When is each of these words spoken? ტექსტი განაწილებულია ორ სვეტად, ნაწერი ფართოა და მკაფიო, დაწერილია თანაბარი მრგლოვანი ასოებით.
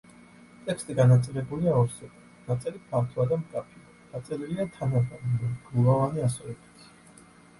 ტექსტი 0.67 0.93
განაწილებულია 0.99 1.73
ორ 1.81 1.89
სვეტად, 1.95 2.23
ნაწერი 2.47 2.79
ფართოა 2.93 3.27
და 3.33 3.37
მკაფიო, 3.43 3.93
დაწერილია 4.15 4.67
თანაბარი 4.79 5.35
მრგლოვანი 5.35 6.25
ასოებით. 6.29 6.89